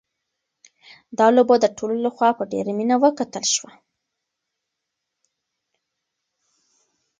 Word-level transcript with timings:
دا 1.17 1.27
لوبه 1.35 1.55
د 1.59 1.65
ټولو 1.77 1.95
لخوا 2.05 2.29
په 2.37 2.43
ډېره 2.51 2.71
مینه 2.77 2.95
وکتل 3.03 3.45
شوه. 3.53 3.71